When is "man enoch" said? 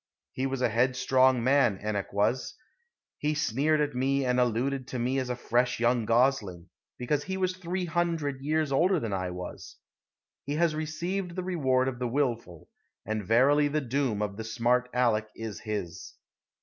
1.43-2.11